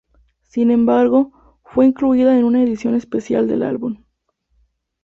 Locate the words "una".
2.43-2.63